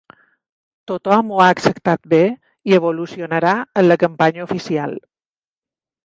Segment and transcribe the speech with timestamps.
[0.91, 2.21] Tothom ho ha acceptat bé
[2.71, 3.51] i evolucionarà
[3.83, 4.97] en la campanya oficial.